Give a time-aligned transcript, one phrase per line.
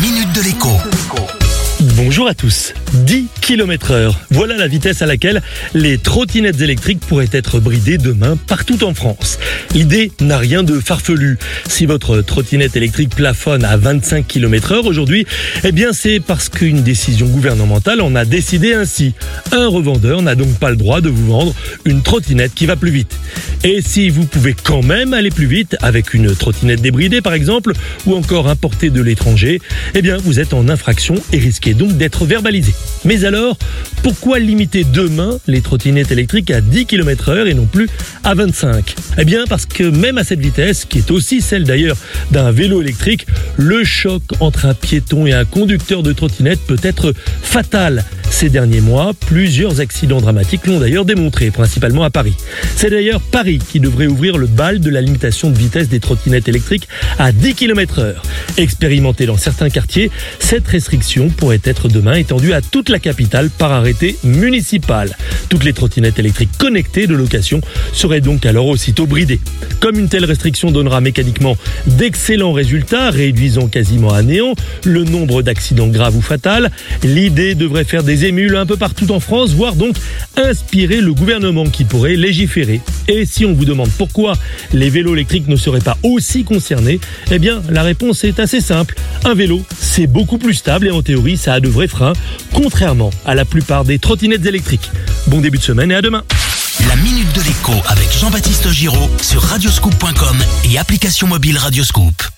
[0.00, 0.68] minute de l'écho.
[1.96, 2.74] Bonjour à tous.
[2.92, 4.20] 10 km heure.
[4.30, 5.42] Voilà la vitesse à laquelle
[5.74, 9.38] les trottinettes électriques pourraient être bridées demain partout en France.
[9.74, 11.38] L'idée n'a rien de farfelu.
[11.68, 15.26] Si votre trottinette électrique plafonne à 25 km heure aujourd'hui,
[15.64, 19.14] eh bien c'est parce qu'une décision gouvernementale en a décidé ainsi.
[19.52, 21.54] Un revendeur n'a donc pas le droit de vous vendre
[21.84, 23.16] une trottinette qui va plus vite.
[23.64, 27.72] Et si vous pouvez quand même aller plus vite avec une trottinette débridée par exemple,
[28.06, 29.60] ou encore importée de l'étranger,
[29.94, 32.72] eh bien vous êtes en infraction et risquez donc d'être verbalisé.
[33.04, 33.58] Mais alors,
[34.02, 37.88] pourquoi limiter demain les trottinettes électriques à 10 km heure et non plus
[38.22, 41.96] à 25 Eh bien parce que même à cette vitesse, qui est aussi celle d'ailleurs
[42.30, 47.12] d'un vélo électrique, le choc entre un piéton et un conducteur de trottinette peut être
[47.42, 48.04] fatal.
[48.30, 52.34] Ces derniers mois, plusieurs accidents dramatiques l'ont d'ailleurs démontré, principalement à Paris.
[52.76, 56.48] C'est d'ailleurs Paris qui devrait ouvrir le bal de la limitation de vitesse des trottinettes
[56.48, 56.88] électriques
[57.18, 58.22] à 10 km heure.
[58.56, 63.72] Expérimentée dans certains quartiers, cette restriction pourrait être demain étendue à toute la capitale par
[63.72, 65.16] arrêté municipal.
[65.48, 67.60] Toutes les trottinettes électriques connectées de location
[67.92, 69.40] seraient donc alors aussitôt bridées.
[69.80, 75.88] Comme une telle restriction donnera mécaniquement d'excellents résultats, réduisant quasiment à néant le nombre d'accidents
[75.88, 76.70] graves ou fatals,
[77.02, 79.96] l'idée devrait faire des émules un peu partout en France, voire donc
[80.36, 82.80] inspirer le gouvernement qui pourrait légiférer.
[83.08, 84.34] Et si on vous demande pourquoi
[84.72, 88.94] les vélos électriques ne seraient pas aussi concernés, eh bien la réponse est assez simple.
[89.24, 92.12] Un vélo, c'est beaucoup plus stable et en théorie, ça a de vrais freins,
[92.52, 94.90] contrairement à la plupart des trottinettes électriques.
[95.26, 96.24] Bon début de semaine et à demain.
[96.86, 100.36] La minute de l'écho avec Jean-Baptiste Giraud sur radioscoop.com
[100.70, 102.37] et application mobile Radioscoop.